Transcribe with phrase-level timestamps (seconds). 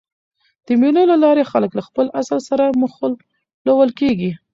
[0.65, 4.31] د مېلو له لاري خلک له خپل اصل سره مښلول کېږي.